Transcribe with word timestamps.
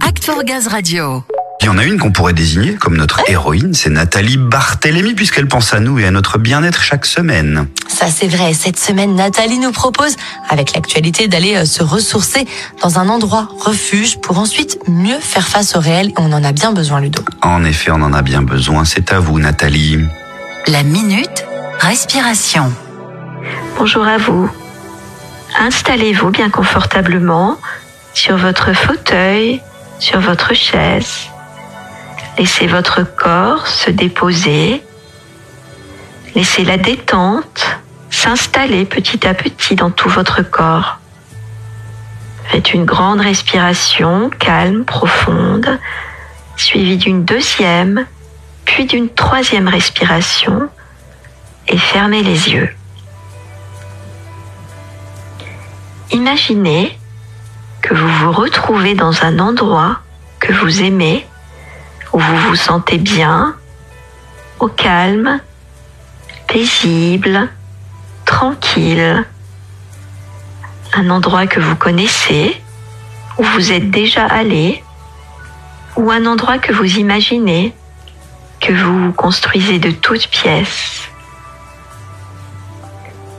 Act 0.00 0.24
for 0.24 0.42
Gaz 0.42 0.66
Radio. 0.66 1.22
Il 1.60 1.66
y 1.66 1.68
en 1.68 1.78
a 1.78 1.84
une 1.84 1.98
qu'on 2.00 2.10
pourrait 2.10 2.32
désigner 2.32 2.74
comme 2.74 2.96
notre 2.96 3.20
héroïne, 3.30 3.74
c'est 3.74 3.90
Nathalie 3.90 4.38
Barthélémy, 4.38 5.14
puisqu'elle 5.14 5.46
pense 5.46 5.72
à 5.72 5.78
nous 5.78 6.00
et 6.00 6.06
à 6.06 6.10
notre 6.10 6.38
bien-être 6.38 6.82
chaque 6.82 7.06
semaine. 7.06 7.68
Ça 7.86 8.08
c'est 8.08 8.26
vrai, 8.26 8.54
cette 8.54 8.78
semaine 8.78 9.14
Nathalie 9.14 9.60
nous 9.60 9.70
propose, 9.70 10.16
avec 10.48 10.74
l'actualité, 10.74 11.28
d'aller 11.28 11.54
euh, 11.54 11.64
se 11.64 11.84
ressourcer 11.84 12.44
dans 12.82 12.98
un 12.98 13.08
endroit 13.08 13.48
refuge 13.60 14.18
pour 14.20 14.38
ensuite 14.38 14.80
mieux 14.88 15.20
faire 15.20 15.46
face 15.46 15.76
au 15.76 15.80
réel. 15.80 16.12
On 16.16 16.32
en 16.32 16.42
a 16.42 16.50
bien 16.50 16.72
besoin 16.72 17.00
Ludo. 17.00 17.22
En 17.42 17.64
effet, 17.64 17.92
on 17.92 18.02
en 18.02 18.12
a 18.14 18.22
bien 18.22 18.42
besoin. 18.42 18.84
C'est 18.84 19.12
à 19.12 19.20
vous, 19.20 19.38
Nathalie. 19.38 19.98
La 20.66 20.82
minute 20.82 21.46
respiration. 21.78 22.72
Bonjour 23.78 24.06
à 24.06 24.18
vous. 24.18 24.50
Installez-vous 25.58 26.30
bien 26.30 26.50
confortablement 26.50 27.56
sur 28.16 28.38
votre 28.38 28.72
fauteuil, 28.72 29.60
sur 29.98 30.20
votre 30.20 30.54
chaise. 30.54 31.28
Laissez 32.38 32.66
votre 32.66 33.02
corps 33.02 33.66
se 33.66 33.90
déposer. 33.90 34.82
Laissez 36.34 36.64
la 36.64 36.78
détente 36.78 37.78
s'installer 38.08 38.86
petit 38.86 39.26
à 39.26 39.34
petit 39.34 39.74
dans 39.74 39.90
tout 39.90 40.08
votre 40.08 40.40
corps. 40.40 40.98
Faites 42.46 42.72
une 42.72 42.86
grande 42.86 43.20
respiration 43.20 44.30
calme, 44.30 44.86
profonde, 44.86 45.78
suivie 46.56 46.96
d'une 46.96 47.22
deuxième, 47.22 48.06
puis 48.64 48.86
d'une 48.86 49.10
troisième 49.10 49.68
respiration 49.68 50.70
et 51.68 51.76
fermez 51.76 52.22
les 52.22 52.48
yeux. 52.48 52.70
Imaginez 56.12 56.98
que 57.86 57.94
vous 57.94 58.08
vous 58.08 58.32
retrouvez 58.32 58.94
dans 58.94 59.22
un 59.22 59.38
endroit 59.38 60.00
que 60.40 60.52
vous 60.52 60.82
aimez, 60.82 61.24
où 62.12 62.18
vous 62.18 62.36
vous 62.48 62.56
sentez 62.56 62.98
bien, 62.98 63.54
au 64.58 64.66
calme, 64.66 65.38
paisible, 66.48 67.48
tranquille. 68.24 69.24
Un 70.94 71.10
endroit 71.10 71.46
que 71.46 71.60
vous 71.60 71.76
connaissez, 71.76 72.60
où 73.38 73.44
vous 73.44 73.70
êtes 73.70 73.88
déjà 73.88 74.26
allé, 74.26 74.82
ou 75.94 76.10
un 76.10 76.26
endroit 76.26 76.58
que 76.58 76.72
vous 76.72 76.98
imaginez, 76.98 77.72
que 78.60 78.72
vous 78.72 79.12
construisez 79.12 79.78
de 79.78 79.92
toutes 79.92 80.26
pièces. 80.26 81.02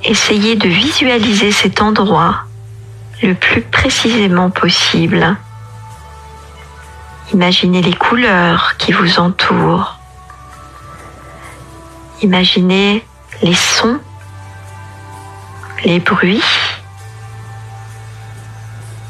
Essayez 0.05 0.55
de 0.55 0.69
visualiser 0.69 1.51
cet 1.51 1.81
endroit 1.81 2.46
le 3.23 3.33
plus 3.33 3.61
précisément 3.61 4.49
possible. 4.49 5.35
Imaginez 7.33 7.81
les 7.81 7.93
couleurs 7.93 8.75
qui 8.77 8.91
vous 8.91 9.19
entourent. 9.19 9.99
Imaginez 12.21 13.05
les 13.41 13.53
sons, 13.53 13.99
les 15.83 15.99
bruits. 15.99 16.43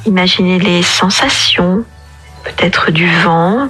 Imaginez 0.06 0.58
les 0.60 0.84
sensations, 0.84 1.84
peut-être 2.44 2.92
du 2.92 3.08
vent. 3.22 3.70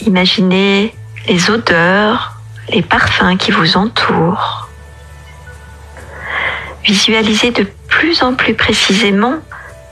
Imaginez 0.00 0.94
les 1.28 1.50
odeurs, 1.50 2.36
les 2.68 2.82
parfums 2.82 3.36
qui 3.38 3.52
vous 3.52 3.76
entourent. 3.76 4.68
Visualisez 6.84 7.52
de 7.52 7.64
plus 7.88 8.22
en 8.22 8.34
plus 8.34 8.54
précisément 8.54 9.38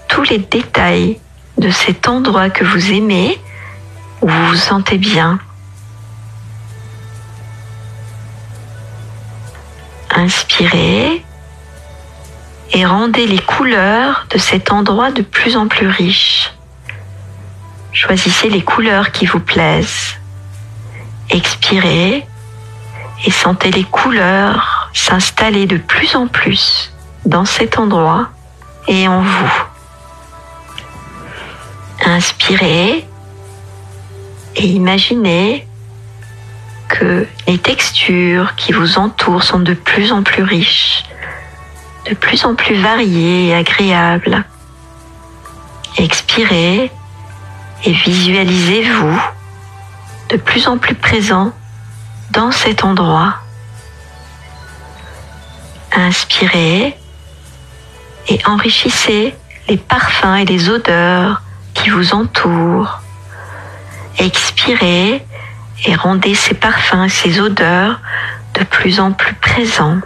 tous 0.09 0.23
les 0.25 0.39
détails 0.39 1.21
de 1.59 1.71
cet 1.71 2.09
endroit 2.09 2.51
que 2.51 2.65
vous 2.65 2.93
aimez, 2.93 3.39
où 4.23 4.29
vous 4.29 4.47
vous 4.49 4.57
sentez 4.57 4.99
bien. 4.99 5.39
Inspirez 10.11 11.25
et 12.73 12.87
rendez 12.87 13.27
les 13.27 13.39
couleurs 13.39 14.27
de 14.31 14.39
cet 14.39 14.73
endroit 14.73 15.13
de 15.13 15.23
plus 15.23 15.57
en 15.57 15.69
plus 15.69 15.89
riches. 15.89 16.53
Choisissez 17.93 18.49
les 18.49 18.63
couleurs 18.63 19.13
qui 19.13 19.27
vous 19.27 19.41
plaisent. 19.41 20.17
Expirez 21.31 22.27
et 23.25 23.31
sentez 23.31 23.71
les 23.71 23.85
couleurs 23.85 24.80
s'installer 24.93 25.67
de 25.67 25.77
plus 25.77 26.17
en 26.17 26.27
plus 26.27 26.93
dans 27.25 27.45
cet 27.45 27.79
endroit 27.79 28.29
et 28.89 29.09
en 29.09 29.23
vous. 29.23 29.63
Inspirez 32.05 33.07
et 34.57 34.67
imaginez 34.67 35.67
que 36.89 37.27
les 37.47 37.59
textures 37.59 38.57
qui 38.57 38.73
vous 38.73 38.99
entourent 38.99 39.45
sont 39.45 39.61
de 39.61 39.75
plus 39.75 40.13
en 40.13 40.23
plus 40.23 40.43
riches, 40.43 41.05
de 42.09 42.15
plus 42.15 42.45
en 42.45 42.55
plus 42.55 42.75
variées 42.75 43.49
et 43.49 43.55
agréables. 43.55 44.45
Expirez 45.99 46.91
et 47.85 47.93
visualisez-vous 47.93 49.21
de 50.31 50.37
plus 50.37 50.69
en 50.69 50.79
plus 50.79 50.95
présent 50.95 51.53
dans 52.31 52.51
cet 52.51 52.85
endroit. 52.85 53.37
Inspirez 55.93 56.97
et 58.29 58.41
enrichissez 58.47 59.35
les 59.69 59.77
parfums 59.77 60.37
et 60.37 60.45
les 60.45 60.69
odeurs 60.69 61.43
qui 61.75 61.91
vous 61.91 62.15
entourent. 62.15 63.01
Expirez 64.19 65.25
et 65.87 65.95
rendez 65.95 66.35
ces 66.35 66.55
parfums 66.55 67.05
et 67.05 67.09
ces 67.09 67.41
odeurs 67.41 68.01
de 68.55 68.65
plus 68.65 69.01
en 69.01 69.13
plus 69.13 69.35
présents. 69.35 70.01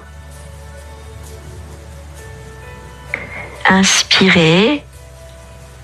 Inspirez 3.68 4.84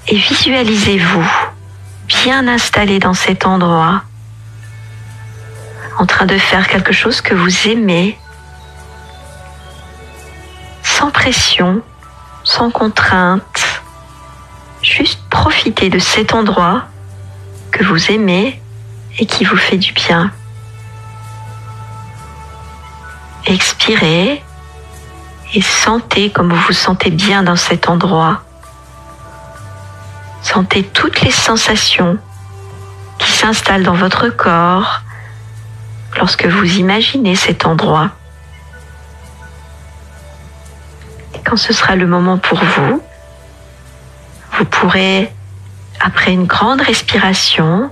et 0.09 0.17
visualisez-vous 0.17 1.29
bien 2.07 2.49
installé 2.49 2.99
dans 2.99 3.15
cet 3.15 3.47
endroit, 3.47 4.03
en 5.99 6.07
train 6.07 6.27
de 6.27 6.37
faire 6.39 6.69
quelque 6.69 6.93
chose 6.93 7.21
que 7.21 7.35
vous 7.35 7.69
aimez, 7.69 8.19
sans 11.01 11.11
pression, 11.11 11.81
sans 12.45 12.71
contrainte, 12.71 13.83
juste 14.83 15.19
profitez 15.31 15.89
de 15.89 15.99
cet 15.99 16.35
endroit 16.35 16.89
que 17.71 17.83
vous 17.85 18.11
aimez 18.11 18.61
et 19.19 19.25
qui 19.25 19.45
vous 19.45 19.57
fait 19.57 19.79
du 19.79 19.95
bien. 19.95 20.31
Expirez 23.47 24.43
et 25.55 25.63
sentez 25.63 26.29
comme 26.29 26.53
vous 26.53 26.67
vous 26.67 26.75
sentez 26.75 27.11
bien 27.11 27.45
dans 27.45 27.57
cet 27.57 27.89
endroit. 27.89 28.43
Sentez 30.43 30.83
toutes 30.83 31.23
les 31.23 31.31
sensations 31.31 32.19
qui 33.19 33.33
s'installent 33.33 33.85
dans 33.85 33.95
votre 33.95 34.29
corps 34.29 35.01
lorsque 36.19 36.45
vous 36.45 36.77
imaginez 36.77 37.37
cet 37.37 37.65
endroit. 37.65 38.11
Quand 41.45 41.57
ce 41.57 41.73
sera 41.73 41.97
le 41.97 42.07
moment 42.07 42.39
pour 42.39 42.59
vous, 42.59 43.03
vous 44.53 44.65
pourrez, 44.65 45.33
après 46.01 46.33
une 46.33 46.47
grande 46.47 46.81
respiration, 46.81 47.91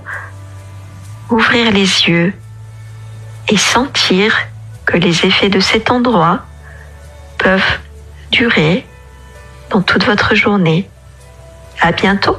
ouvrir 1.29 1.71
les 1.71 2.07
yeux 2.07 2.33
et 3.47 3.57
sentir 3.57 4.35
que 4.85 4.97
les 4.97 5.25
effets 5.25 5.49
de 5.49 5.59
cet 5.59 5.91
endroit 5.91 6.39
peuvent 7.37 7.79
durer 8.31 8.85
dans 9.69 9.81
toute 9.81 10.05
votre 10.05 10.35
journée. 10.35 10.89
À 11.81 11.91
bientôt! 11.91 12.37